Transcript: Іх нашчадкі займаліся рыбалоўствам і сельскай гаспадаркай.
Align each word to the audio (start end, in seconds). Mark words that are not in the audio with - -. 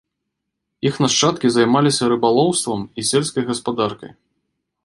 Іх 0.89 0.95
нашчадкі 1.03 1.51
займаліся 1.57 2.03
рыбалоўствам 2.15 2.81
і 3.03 3.07
сельскай 3.11 3.43
гаспадаркай. 3.51 4.11